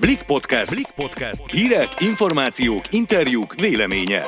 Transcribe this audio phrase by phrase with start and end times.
[0.00, 0.74] Blik Podcast.
[0.74, 1.50] Blik Podcast.
[1.50, 4.22] Hírek, információk, interjúk, véleménye.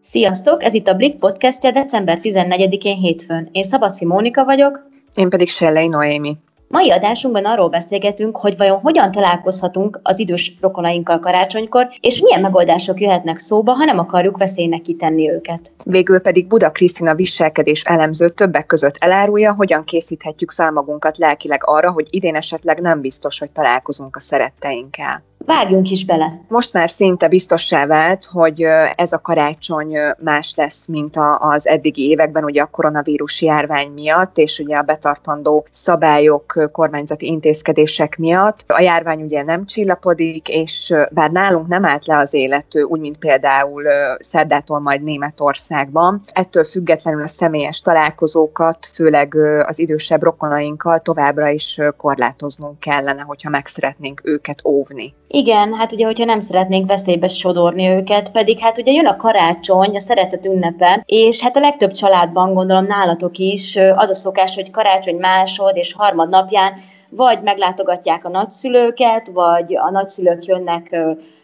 [0.00, 0.62] Sziasztok!
[0.62, 3.48] Ez itt a Blik podcastja december 14-én hétfőn.
[3.52, 4.88] Én Szabadfi Mónika vagyok.
[5.14, 6.36] Én pedig Sellei Noémi.
[6.68, 13.00] Mai adásunkban arról beszélgetünk, hogy vajon hogyan találkozhatunk az idős rokonainkkal karácsonykor, és milyen megoldások
[13.00, 15.72] jöhetnek szóba, ha nem akarjuk veszélynek kitenni őket.
[15.84, 21.90] Végül pedig Buda Krisztina viselkedés elemző többek között elárulja, hogyan készíthetjük fel magunkat lelkileg arra,
[21.90, 25.22] hogy idén esetleg nem biztos, hogy találkozunk a szeretteinkkel.
[25.46, 26.40] Vágjunk is bele.
[26.48, 28.62] Most már szinte biztossá vált, hogy
[28.94, 34.58] ez a karácsony más lesz, mint az eddigi években, ugye a koronavírus járvány miatt, és
[34.58, 38.64] ugye a betartandó szabályok, kormányzati intézkedések miatt.
[38.66, 43.18] A járvány ugye nem csillapodik, és bár nálunk nem állt le az élet, úgy, mint
[43.18, 43.82] például
[44.18, 52.80] szerdától majd Németországban, ettől függetlenül a személyes találkozókat, főleg az idősebb rokonainkkal továbbra is korlátoznunk
[52.80, 55.14] kellene, hogyha meg szeretnénk őket óvni.
[55.36, 59.94] Igen, hát ugye, hogyha nem szeretnénk veszélybe sodorni őket, pedig hát ugye jön a karácsony,
[59.96, 64.70] a szeretet ünnepe, és hát a legtöbb családban, gondolom nálatok is, az a szokás, hogy
[64.70, 66.72] karácsony másod és harmad napján
[67.16, 70.96] vagy meglátogatják a nagyszülőket, vagy a nagyszülők jönnek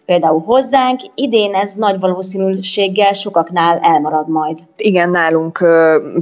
[0.05, 1.01] például hozzánk.
[1.14, 4.59] Idén ez nagy valószínűséggel sokaknál elmarad majd.
[4.77, 5.64] Igen, nálunk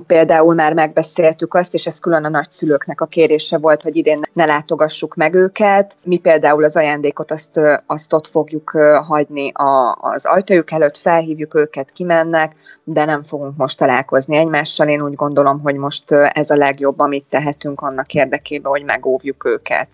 [0.07, 4.45] például már megbeszéltük azt, és ez külön a nagyszülőknek a kérése volt, hogy idén ne
[4.45, 5.97] látogassuk meg őket.
[6.05, 8.71] Mi például az ajándékot azt, azt ott fogjuk
[9.07, 12.55] hagyni a, az ajtajuk előtt, felhívjuk őket, kimennek,
[12.85, 14.89] de nem fogunk most találkozni egymással.
[14.89, 19.89] Én úgy gondolom, hogy most ez a legjobb, amit tehetünk annak érdekében, hogy megóvjuk őket.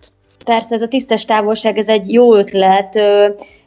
[0.45, 2.99] Persze, ez a tisztes távolság, ez egy jó ötlet,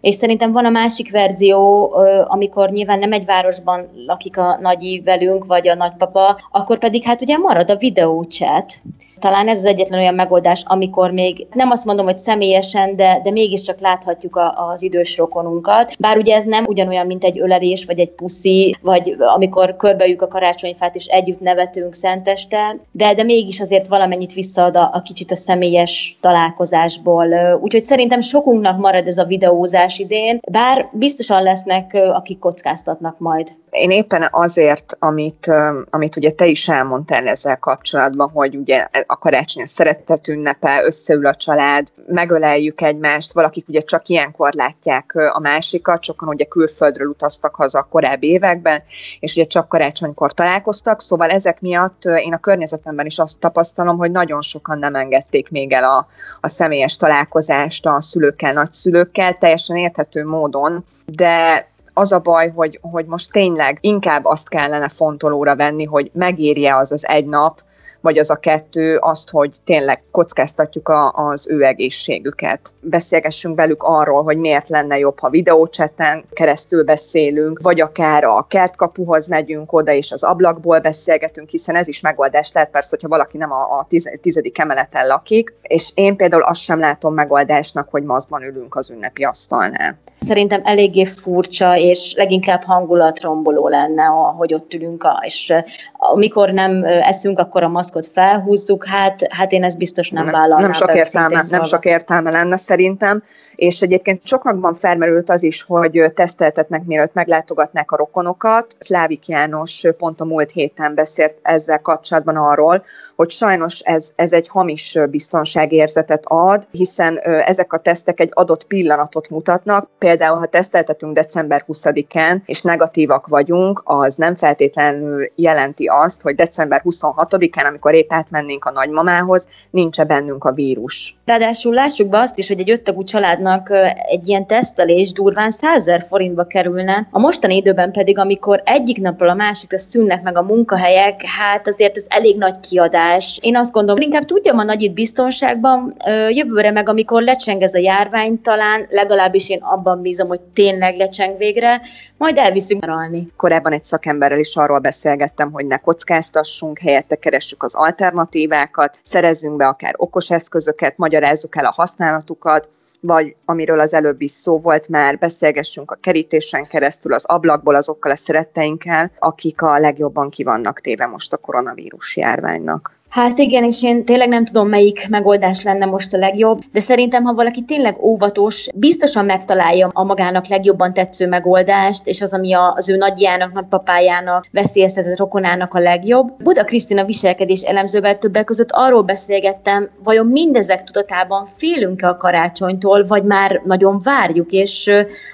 [0.00, 1.92] és szerintem van a másik verzió,
[2.24, 7.22] amikor nyilván nem egy városban lakik a nagyi velünk, vagy a nagypapa, akkor pedig hát
[7.22, 8.72] ugye marad a videóchat.
[9.20, 13.30] Talán ez az egyetlen olyan megoldás, amikor még nem azt mondom, hogy személyesen, de, de
[13.30, 15.94] mégiscsak láthatjuk a, az idős rokonunkat.
[15.98, 20.28] Bár ugye ez nem ugyanolyan, mint egy ölelés, vagy egy puszi, vagy amikor körbejük a
[20.28, 25.37] karácsonyfát, és együtt nevetünk szenteste, de, de mégis azért valamennyit visszaad a, a kicsit a
[25.37, 27.58] személyes találkozásból.
[27.62, 33.48] Úgyhogy szerintem sokunknak marad ez a videózás, idén, bár biztosan lesznek, akik kockáztatnak majd.
[33.70, 35.53] Én éppen azért, amit,
[35.91, 41.26] amit ugye te is elmondtál ezzel kapcsolatban, hogy ugye a karácsony a szeretet ünnepe, összeül
[41.26, 47.54] a család, megöleljük egymást, valakik ugye csak ilyenkor látják a másikat, sokan ugye külföldről utaztak
[47.54, 48.82] haza a korábbi években,
[49.20, 54.10] és ugye csak karácsonykor találkoztak, szóval ezek miatt én a környezetemben is azt tapasztalom, hogy
[54.10, 56.06] nagyon sokan nem engedték még el a,
[56.41, 63.06] a személyes találkozást a szülőkkel, nagyszülőkkel, teljesen érthető módon, de az a baj, hogy, hogy
[63.06, 67.60] most tényleg inkább azt kellene fontolóra venni, hogy megérje az az egy nap,
[68.00, 72.60] vagy az a kettő azt, hogy tényleg kockáztatjuk a, az ő egészségüket.
[72.80, 79.28] Beszélgessünk velük arról, hogy miért lenne jobb, ha videócseten keresztül beszélünk, vagy akár a kertkapuhoz
[79.28, 83.52] megyünk oda, és az ablakból beszélgetünk, hiszen ez is megoldás lehet persze, hogyha valaki nem
[83.52, 88.42] a, a tiz, tizedik emeleten lakik, és én például azt sem látom megoldásnak, hogy mazban
[88.42, 89.98] ülünk az ünnepi asztalnál.
[90.20, 94.04] Szerintem eléggé furcsa, és leginkább hangulatromboló lenne,
[94.36, 95.53] hogy ott ülünk, és
[95.92, 100.60] amikor nem eszünk, akkor a maszkot felhúzzuk, hát, hát én ezt biztos nem vállalnám.
[100.60, 103.22] Nem sok, értelme, nem sok értelme lenne szerintem,
[103.54, 108.76] és egyébként sokakban felmerült az is, hogy teszteltetnek, mielőtt meglátogatnák a rokonokat.
[108.78, 112.84] Szlávik János pont a múlt héten beszélt ezzel kapcsolatban arról,
[113.16, 119.31] hogy sajnos ez, ez egy hamis biztonságérzetet ad, hiszen ezek a tesztek egy adott pillanatot
[119.31, 119.88] mutatnak.
[120.10, 126.82] Például, ha teszteltetünk december 20-án, és negatívak vagyunk, az nem feltétlenül jelenti azt, hogy december
[126.84, 131.16] 26-án, amikor épp átmennénk a nagymamához, nincs bennünk a vírus.
[131.25, 133.70] Ráadásul lássuk be azt is, hogy egy öttagú családnak
[134.09, 137.09] egy ilyen tesztelés durván 100 forintba kerülne.
[137.10, 141.97] A mostani időben pedig, amikor egyik napról a másikra szűnnek meg a munkahelyek, hát azért
[141.97, 143.38] ez elég nagy kiadás.
[143.43, 145.94] Én azt gondolom, inkább tudjam a nagyit biztonságban,
[146.31, 151.37] jövőre meg, amikor lecseng ez a járvány, talán legalábbis én abban bízom, hogy tényleg lecseng
[151.37, 151.81] végre,
[152.17, 153.29] majd elviszünk nyaralni.
[153.37, 159.67] Korábban egy szakemberrel is arról beszélgettem, hogy ne kockáztassunk, helyette keressük az alternatívákat, szerezzünk be
[159.67, 162.69] akár okos eszközöket, magyarázzuk el a használatukat,
[163.00, 168.12] vagy amiről az előbb is szó volt már, beszélgessünk a kerítésen keresztül, az ablakból azokkal
[168.12, 173.00] a szeretteinkkel, akik a legjobban kivannak téve most a koronavírus járványnak.
[173.10, 177.24] Hát igen, és én tényleg nem tudom, melyik megoldás lenne most a legjobb, de szerintem,
[177.24, 182.88] ha valaki tényleg óvatos, biztosan megtalálja a magának legjobban tetsző megoldást, és az, ami az
[182.88, 186.42] ő nagyjának, nagypapájának, veszélyeztetett rokonának a legjobb.
[186.42, 193.24] Buda Krisztina viselkedés elemzővel többek között arról beszélgettem, vajon mindezek tudatában félünk-e a karácsonytól, vagy
[193.24, 194.90] már nagyon várjuk, és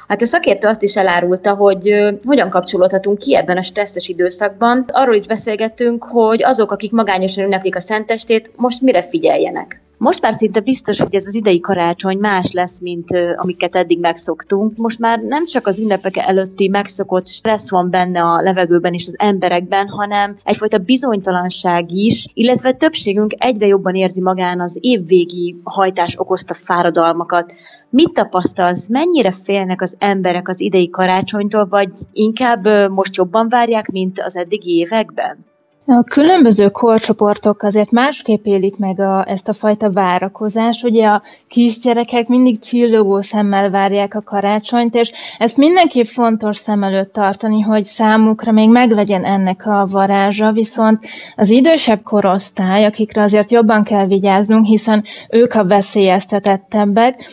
[0.08, 4.84] hát a szakértő azt is elárulta, hogy hogyan kapcsolódhatunk ki ebben a stresszes időszakban.
[4.92, 9.80] Arról is beszélgettünk, hogy azok, akik magányosan ünneplik a szentestét, most mire figyeljenek.
[9.98, 14.76] Most már szinte biztos, hogy ez az idei karácsony más lesz, mint amiket eddig megszoktunk.
[14.76, 19.14] Most már nem csak az ünnepek előtti megszokott stressz van benne a levegőben és az
[19.16, 26.54] emberekben, hanem egyfajta bizonytalanság is, illetve többségünk egyre jobban érzi magán az évvégi hajtás okozta
[26.54, 27.54] fáradalmakat.
[27.90, 34.20] Mit tapasztalsz, mennyire félnek az emberek az idei karácsonytól, vagy inkább most jobban várják, mint
[34.20, 35.54] az eddigi években?
[35.88, 40.84] A különböző korcsoportok azért másképp élik meg a, ezt a fajta várakozást.
[40.84, 47.12] Ugye a kisgyerekek mindig csillogó szemmel várják a karácsonyt, és ezt mindenképp fontos szem előtt
[47.12, 51.06] tartani, hogy számukra még meglegyen ennek a varázsa, viszont
[51.36, 57.24] az idősebb korosztály, akikre azért jobban kell vigyáznunk, hiszen ők a veszélyeztetettebbek,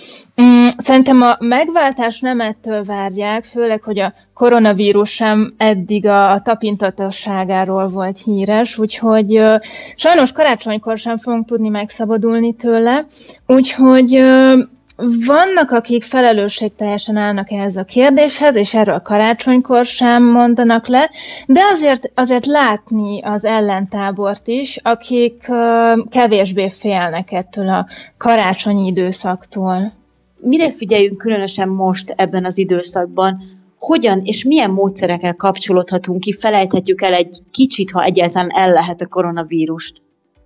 [0.41, 6.41] Mm, szerintem a megváltás nem ettől várják, főleg, hogy a koronavírus sem eddig a, a
[6.41, 9.41] tapintatosságáról volt híres, úgyhogy
[9.95, 13.05] sajnos karácsonykor sem fogunk tudni megszabadulni tőle,
[13.47, 14.21] úgyhogy
[15.25, 21.09] vannak, akik felelősségteljesen állnak ehhez a kérdéshez, és erről karácsonykor sem mondanak le,
[21.47, 25.51] de azért, azért látni az ellentábort is, akik
[26.09, 27.87] kevésbé félnek ettől a
[28.17, 29.93] karácsonyi időszaktól.
[30.39, 33.41] Mire figyeljünk különösen most ebben az időszakban,
[33.85, 39.07] hogyan és milyen módszerekkel kapcsolódhatunk ki, felejthetjük el egy kicsit, ha egyáltalán el lehet a
[39.07, 40.01] koronavírust?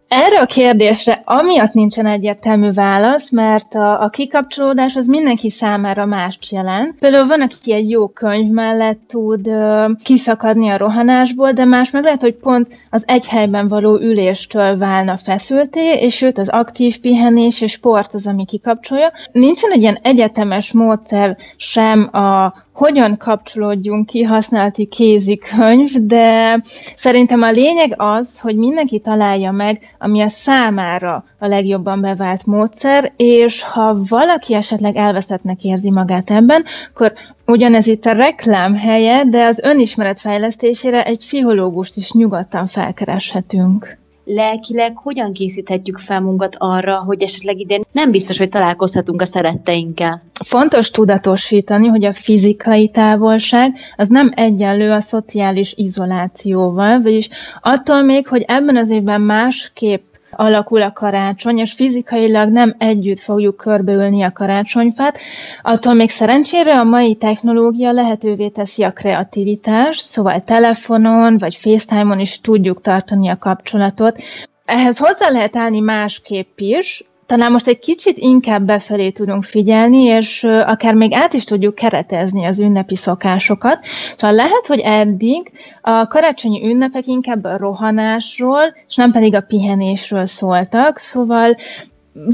[0.07, 6.51] Erre a kérdésre amiatt nincsen egyértelmű válasz, mert a, a kikapcsolódás az mindenki számára mást
[6.51, 6.95] jelent.
[6.99, 12.03] Például van, aki egy jó könyv mellett tud ö, kiszakadni a rohanásból, de más meg
[12.03, 17.61] lehet, hogy pont az egy helyben való üléstől válna feszülté, és őt az aktív pihenés
[17.61, 19.11] és sport az, ami kikapcsolja.
[19.31, 26.61] Nincsen egy ilyen egyetemes módszer sem a hogyan kapcsolódjunk ki használati kézikönyv, de
[26.95, 33.11] szerintem a lényeg az, hogy mindenki találja meg, ami a számára a legjobban bevált módszer,
[33.15, 36.63] és ha valaki esetleg elveszettnek érzi magát ebben,
[36.93, 37.13] akkor
[37.45, 43.97] ugyanez itt a reklám helye, de az önismeret fejlesztésére egy pszichológust is nyugodtan felkereshetünk
[44.27, 50.21] lelkileg hogyan készíthetjük fel munkat arra, hogy esetleg idén nem biztos, hogy találkozhatunk a szeretteinkkel?
[50.43, 57.29] Fontos tudatosítani, hogy a fizikai távolság az nem egyenlő a szociális izolációval, vagyis
[57.61, 60.01] attól még, hogy ebben az évben másképp
[60.37, 65.19] alakul a karácsony, és fizikailag nem együtt fogjuk körbeülni a karácsonyfát,
[65.61, 72.41] attól még szerencsére a mai technológia lehetővé teszi a kreativitást, szóval telefonon vagy FaceTime-on is
[72.41, 74.21] tudjuk tartani a kapcsolatot.
[74.65, 80.43] Ehhez hozzá lehet állni másképp is, talán most egy kicsit inkább befelé tudunk figyelni, és
[80.43, 83.79] akár még át is tudjuk keretezni az ünnepi szokásokat.
[84.15, 85.51] Szóval lehet, hogy eddig
[85.81, 91.55] a karácsonyi ünnepek inkább a rohanásról, és nem pedig a pihenésről szóltak, szóval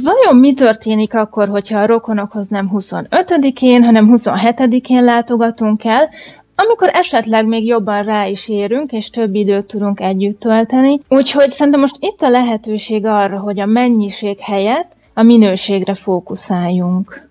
[0.03, 6.09] Vajon mi történik akkor, hogyha a rokonokhoz nem 25-én, hanem 27-én látogatunk el,
[6.55, 10.99] amikor esetleg még jobban rá is érünk, és több időt tudunk együtt tölteni.
[11.09, 17.29] Úgyhogy szerintem most itt a lehetőség arra, hogy a mennyiség helyett a minőségre fókuszáljunk.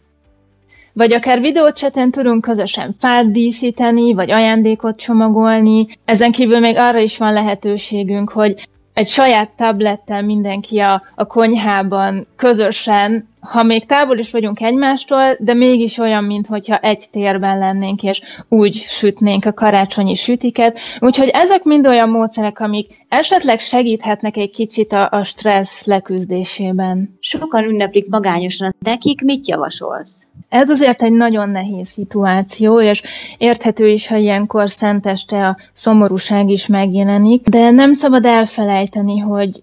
[0.93, 5.87] Vagy akár videócseten tudunk közösen fát díszíteni, vagy ajándékot csomagolni.
[6.05, 12.27] Ezen kívül még arra is van lehetőségünk, hogy egy saját tablettel mindenki a, a konyhában
[12.37, 18.21] közösen ha még távol is vagyunk egymástól, de mégis olyan, mintha egy térben lennénk, és
[18.49, 20.79] úgy sütnénk a karácsonyi sütiket.
[20.99, 27.17] Úgyhogy ezek mind olyan módszerek, amik esetleg segíthetnek egy kicsit a, a stressz leküzdésében.
[27.21, 28.75] Sokan ünneplik magányosan.
[28.79, 30.27] Nekik mit javasolsz?
[30.49, 33.03] Ez azért egy nagyon nehéz szituáció, és
[33.39, 39.63] érthető is, ha ilyenkor szenteste a szomorúság is megjelenik, de nem szabad elfelejteni, hogy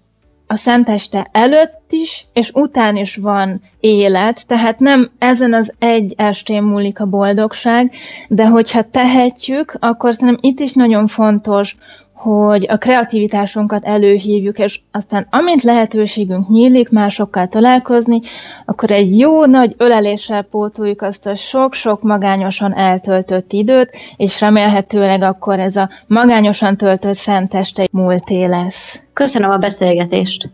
[0.50, 6.62] a szenteste előtt is, és után is van élet, tehát nem ezen az egy estén
[6.62, 7.92] múlik a boldogság,
[8.28, 11.76] de hogyha tehetjük, akkor szerintem itt is nagyon fontos,
[12.22, 18.20] hogy a kreativitásunkat előhívjuk, és aztán amint lehetőségünk nyílik másokkal találkozni,
[18.64, 25.58] akkor egy jó nagy öleléssel pótoljuk azt a sok-sok magányosan eltöltött időt, és remélhetőleg akkor
[25.58, 29.02] ez a magányosan töltött szenteste múlté lesz.
[29.12, 30.48] Köszönöm a beszélgetést!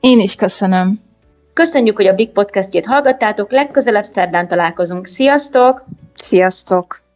[0.00, 1.00] Én is köszönöm.
[1.52, 5.06] Köszönjük, hogy a Big Podcastjét hallgattátok, legközelebb szerdán találkozunk.
[5.06, 5.84] Sziasztok!
[6.14, 7.09] Sziasztok!